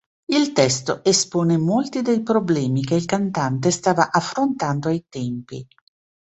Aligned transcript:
Il 0.33 0.51
testo 0.53 1.03
espone 1.03 1.57
molti 1.59 2.01
dei 2.01 2.23
problemi 2.23 2.81
che 2.81 2.95
il 2.95 3.05
cantante 3.05 3.69
stava 3.69 4.09
affrontando 4.09 4.87
ai 4.87 5.05
tempi. 5.07 5.63